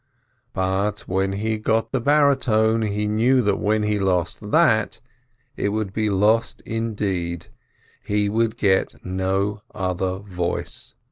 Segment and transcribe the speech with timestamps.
[0.53, 4.99] But when he had got the baritone, he knew that when he lost that,
[5.55, 7.49] it would be lost indeed—
[8.11, 10.95] he would get no other voice.